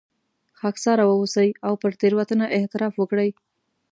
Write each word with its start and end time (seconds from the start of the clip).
خاکساره 0.59 1.03
واوسئ 1.09 1.49
او 1.67 1.73
پر 1.81 1.91
تېروتنه 1.99 2.45
اعتراف 2.57 2.93
وکړئ. 2.97 3.29